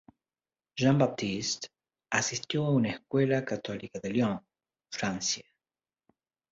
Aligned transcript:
Jean-Baptiste 0.77 1.67
asistió 2.09 2.65
a 2.65 2.71
una 2.71 2.89
escuela 2.89 3.45
católica 3.45 3.99
en 4.01 4.11
Lyon, 4.13 4.39
Francia. 4.89 5.45